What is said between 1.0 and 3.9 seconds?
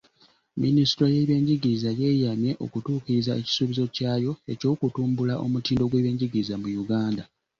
y'ebyenjigiriza yeeyamye okutuukiriza ekisuubizo